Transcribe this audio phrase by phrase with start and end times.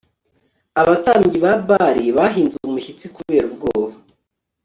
[0.81, 3.93] Abatambyi ba Bali bahinze umushyitsikubera ubwoba